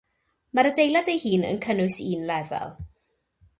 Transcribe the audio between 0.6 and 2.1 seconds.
adeilad ei hun yn cynnwys